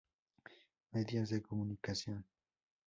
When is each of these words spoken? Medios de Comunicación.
Medios 0.93 1.29
de 1.29 1.43
Comunicación. 1.43 2.25